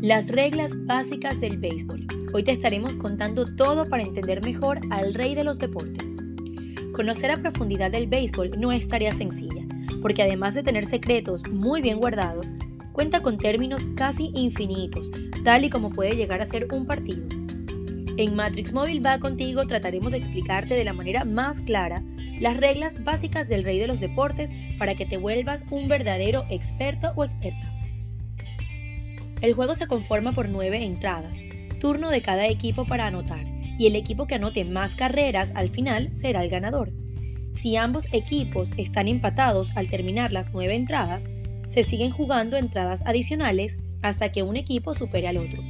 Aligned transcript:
Las 0.00 0.28
reglas 0.28 0.86
básicas 0.86 1.40
del 1.40 1.58
béisbol. 1.58 2.06
Hoy 2.32 2.44
te 2.44 2.52
estaremos 2.52 2.94
contando 2.94 3.56
todo 3.56 3.88
para 3.88 4.04
entender 4.04 4.44
mejor 4.44 4.78
al 4.90 5.12
rey 5.12 5.34
de 5.34 5.42
los 5.42 5.58
deportes. 5.58 6.14
Conocer 6.92 7.32
a 7.32 7.38
profundidad 7.38 7.90
del 7.90 8.06
béisbol 8.06 8.60
no 8.60 8.70
es 8.70 8.86
tarea 8.86 9.12
sencilla, 9.12 9.66
porque 10.00 10.22
además 10.22 10.54
de 10.54 10.62
tener 10.62 10.86
secretos 10.86 11.42
muy 11.50 11.82
bien 11.82 11.98
guardados, 11.98 12.52
cuenta 12.92 13.22
con 13.22 13.38
términos 13.38 13.86
casi 13.96 14.30
infinitos, 14.36 15.10
tal 15.42 15.64
y 15.64 15.68
como 15.68 15.90
puede 15.90 16.14
llegar 16.14 16.40
a 16.42 16.46
ser 16.46 16.68
un 16.72 16.86
partido. 16.86 17.26
En 18.16 18.36
Matrix 18.36 18.72
Móvil 18.72 19.04
va 19.04 19.18
contigo 19.18 19.66
trataremos 19.66 20.12
de 20.12 20.18
explicarte 20.18 20.74
de 20.74 20.84
la 20.84 20.92
manera 20.92 21.24
más 21.24 21.60
clara 21.60 22.04
las 22.38 22.56
reglas 22.56 23.02
básicas 23.02 23.48
del 23.48 23.64
rey 23.64 23.80
de 23.80 23.88
los 23.88 23.98
deportes 23.98 24.52
para 24.78 24.94
que 24.94 25.06
te 25.06 25.16
vuelvas 25.16 25.64
un 25.72 25.88
verdadero 25.88 26.46
experto 26.50 27.12
o 27.16 27.24
experta. 27.24 27.77
El 29.40 29.52
juego 29.52 29.76
se 29.76 29.86
conforma 29.86 30.32
por 30.32 30.48
nueve 30.48 30.82
entradas, 30.82 31.44
turno 31.78 32.10
de 32.10 32.22
cada 32.22 32.48
equipo 32.48 32.84
para 32.84 33.06
anotar, 33.06 33.46
y 33.78 33.86
el 33.86 33.94
equipo 33.94 34.26
que 34.26 34.34
anote 34.34 34.64
más 34.64 34.96
carreras 34.96 35.52
al 35.54 35.68
final 35.68 36.10
será 36.16 36.42
el 36.42 36.50
ganador. 36.50 36.92
Si 37.52 37.76
ambos 37.76 38.06
equipos 38.12 38.72
están 38.76 39.06
empatados 39.06 39.70
al 39.76 39.88
terminar 39.88 40.32
las 40.32 40.52
nueve 40.52 40.74
entradas, 40.74 41.30
se 41.66 41.84
siguen 41.84 42.10
jugando 42.10 42.56
entradas 42.56 43.02
adicionales 43.06 43.78
hasta 44.02 44.32
que 44.32 44.42
un 44.42 44.56
equipo 44.56 44.94
supere 44.94 45.28
al 45.28 45.36
otro. 45.36 45.62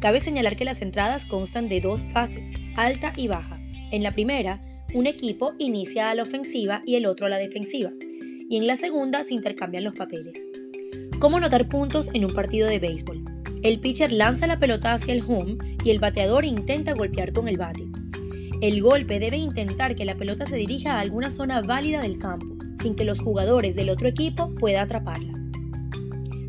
Cabe 0.00 0.20
señalar 0.20 0.56
que 0.56 0.64
las 0.64 0.82
entradas 0.82 1.24
constan 1.24 1.68
de 1.68 1.80
dos 1.80 2.04
fases, 2.04 2.50
alta 2.76 3.14
y 3.16 3.28
baja. 3.28 3.58
En 3.90 4.02
la 4.02 4.12
primera, 4.12 4.62
un 4.94 5.06
equipo 5.06 5.54
inicia 5.58 6.10
a 6.10 6.14
la 6.14 6.22
ofensiva 6.22 6.82
y 6.84 6.96
el 6.96 7.06
otro 7.06 7.26
a 7.26 7.30
la 7.30 7.38
defensiva, 7.38 7.90
y 8.50 8.56
en 8.56 8.66
la 8.66 8.76
segunda 8.76 9.22
se 9.22 9.34
intercambian 9.34 9.84
los 9.84 9.94
papeles. 9.94 10.46
¿Cómo 11.18 11.38
anotar 11.38 11.68
puntos 11.68 12.10
en 12.14 12.24
un 12.24 12.32
partido 12.32 12.68
de 12.68 12.78
béisbol? 12.78 13.24
El 13.64 13.80
pitcher 13.80 14.12
lanza 14.12 14.46
la 14.46 14.60
pelota 14.60 14.94
hacia 14.94 15.12
el 15.12 15.24
home 15.26 15.56
y 15.82 15.90
el 15.90 15.98
bateador 15.98 16.44
intenta 16.44 16.92
golpear 16.92 17.32
con 17.32 17.48
el 17.48 17.56
bate. 17.56 17.88
El 18.60 18.80
golpe 18.80 19.18
debe 19.18 19.36
intentar 19.36 19.96
que 19.96 20.04
la 20.04 20.16
pelota 20.16 20.46
se 20.46 20.54
dirija 20.54 20.94
a 20.94 21.00
alguna 21.00 21.30
zona 21.30 21.60
válida 21.60 22.02
del 22.02 22.18
campo, 22.18 22.46
sin 22.80 22.94
que 22.94 23.02
los 23.02 23.18
jugadores 23.18 23.74
del 23.74 23.90
otro 23.90 24.06
equipo 24.06 24.54
puedan 24.54 24.84
atraparla. 24.84 25.32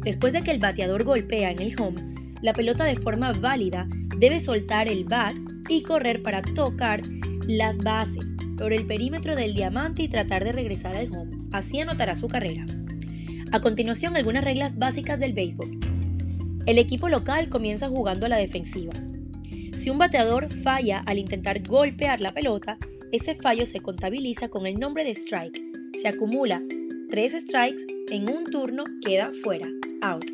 Después 0.03 0.33
de 0.33 0.43
que 0.43 0.51
el 0.51 0.59
bateador 0.59 1.03
golpea 1.03 1.49
en 1.49 1.61
el 1.63 1.79
home, 1.81 2.03
la 2.43 2.53
pelota 2.53 2.83
de 2.83 2.95
forma 2.95 3.31
válida 3.31 3.87
debe 4.19 4.39
soltar 4.39 4.87
el 4.87 5.03
bat 5.03 5.33
y 5.67 5.81
correr 5.81 6.21
para 6.21 6.43
tocar 6.43 7.01
las 7.47 7.79
bases 7.79 8.35
por 8.55 8.71
el 8.71 8.85
perímetro 8.85 9.35
del 9.35 9.55
diamante 9.55 10.03
y 10.03 10.09
tratar 10.09 10.43
de 10.43 10.51
regresar 10.51 10.95
al 10.95 11.11
home. 11.11 11.31
Así 11.51 11.79
anotará 11.79 12.15
su 12.15 12.27
carrera. 12.27 12.67
A 13.51 13.61
continuación, 13.61 14.15
algunas 14.15 14.43
reglas 14.43 14.77
básicas 14.77 15.19
del 15.19 15.33
béisbol. 15.33 15.79
El 16.67 16.77
equipo 16.77 17.09
local 17.09 17.49
comienza 17.49 17.89
jugando 17.89 18.27
a 18.27 18.29
la 18.29 18.37
defensiva. 18.37 18.93
Si 19.73 19.89
un 19.89 19.97
bateador 19.97 20.53
falla 20.53 20.99
al 21.07 21.17
intentar 21.17 21.67
golpear 21.67 22.21
la 22.21 22.31
pelota, 22.31 22.77
ese 23.11 23.33
fallo 23.33 23.65
se 23.65 23.79
contabiliza 23.79 24.49
con 24.49 24.67
el 24.67 24.79
nombre 24.79 25.03
de 25.03 25.15
strike. 25.15 25.59
Se 25.99 26.07
acumula 26.07 26.61
tres 27.09 27.31
strikes 27.31 27.87
en 28.11 28.29
un 28.29 28.43
turno, 28.43 28.83
queda 29.03 29.31
fuera, 29.41 29.67
out. 30.03 30.29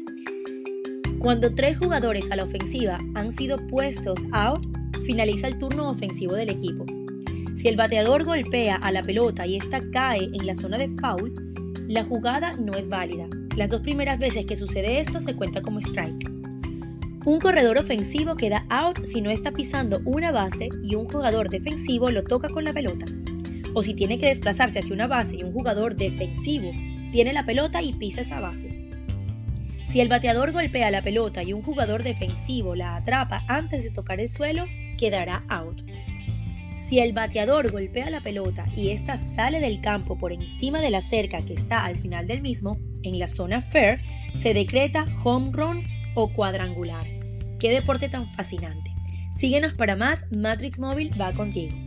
Cuando 1.20 1.56
tres 1.56 1.78
jugadores 1.78 2.30
a 2.32 2.36
la 2.36 2.44
ofensiva 2.44 2.98
han 3.14 3.32
sido 3.32 3.66
puestos 3.68 4.20
out, 4.34 4.62
finaliza 5.06 5.48
el 5.48 5.58
turno 5.58 5.90
ofensivo 5.90 6.34
del 6.34 6.50
equipo. 6.50 6.86
Si 7.56 7.70
el 7.70 7.78
bateador 7.78 8.26
golpea 8.26 8.76
a 8.76 8.92
la 8.92 9.04
pelota 9.04 9.48
y 9.48 9.56
esta 9.56 9.80
cae 9.92 10.26
en 10.26 10.46
la 10.46 10.54
zona 10.54 10.78
de 10.78 10.90
foul, 11.00 11.45
la 11.88 12.04
jugada 12.04 12.54
no 12.54 12.74
es 12.74 12.90
válida. 12.90 13.28
Las 13.56 13.70
dos 13.70 13.82
primeras 13.82 14.18
veces 14.18 14.46
que 14.46 14.56
sucede 14.56 15.00
esto 15.00 15.20
se 15.20 15.36
cuenta 15.36 15.62
como 15.62 15.80
strike. 15.80 16.30
Un 17.26 17.40
corredor 17.40 17.78
ofensivo 17.78 18.36
queda 18.36 18.66
out 18.70 19.04
si 19.06 19.22
no 19.22 19.30
está 19.30 19.52
pisando 19.52 20.02
una 20.06 20.32
base 20.32 20.70
y 20.84 20.96
un 20.96 21.08
jugador 21.08 21.50
defensivo 21.50 22.10
lo 22.10 22.24
toca 22.24 22.50
con 22.50 22.64
la 22.64 22.74
pelota. 22.74 23.06
O 23.74 23.84
si 23.84 23.94
tiene 23.94 24.18
que 24.18 24.28
desplazarse 24.28 24.80
hacia 24.80 24.96
una 24.96 25.08
base 25.08 25.36
y 25.38 25.44
un 25.44 25.54
jugador 25.54 25.96
defensivo 25.96 26.72
tiene 27.12 27.34
la 27.34 27.46
pelota 27.46 27.82
y 27.82 27.94
pisa 27.94 28.22
esa 28.22 28.40
base. 28.40 28.90
Si 29.88 30.02
el 30.02 30.10
bateador 30.10 30.52
golpea 30.52 30.92
la 30.92 31.02
pelota 31.02 31.44
y 31.44 31.54
un 31.54 31.62
jugador 31.62 32.04
defensivo 32.04 32.76
la 32.76 32.96
atrapa 32.96 33.44
antes 33.48 33.84
de 33.84 33.92
tocar 33.92 34.20
el 34.20 34.30
suelo, 34.30 34.66
quedará 34.98 35.44
out. 35.50 35.82
Si 36.76 37.00
el 37.00 37.14
bateador 37.14 37.72
golpea 37.72 38.10
la 38.10 38.22
pelota 38.22 38.66
y 38.76 38.90
ésta 38.90 39.18
sale 39.18 39.60
del 39.60 39.82
campo 39.82 40.18
por 40.18 40.34
encima 40.34 40.80
de 40.82 40.92
la 40.92 41.02
cerca 41.02 41.42
que 41.44 41.54
está 41.54 41.86
al 41.86 41.98
final 41.98 42.28
del 42.28 42.42
mismo, 42.42 42.78
en 43.04 43.18
la 43.20 43.28
zona 43.28 43.62
fair, 43.62 44.02
se 44.34 44.54
decreta 44.54 45.06
home 45.24 45.52
run 45.52 45.84
o 46.16 46.32
cuadrangular. 46.32 47.08
¡Qué 47.60 47.72
deporte 47.72 48.10
tan 48.10 48.32
fascinante! 48.34 48.92
Síguenos 49.32 49.74
para 49.74 49.96
más, 49.96 50.26
Matrix 50.32 50.80
Móvil 50.80 51.12
va 51.20 51.34
contigo. 51.34 51.85